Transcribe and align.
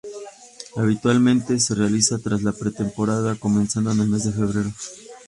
Habitualmente 0.77 1.59
se 1.59 1.75
realiza 1.75 2.17
tras 2.17 2.41
la 2.41 2.53
pretemporada, 2.53 3.35
comenzando 3.35 3.91
en 3.91 3.99
el 3.99 4.07
mes 4.07 4.23
de 4.23 4.31
febrero. 4.31 4.71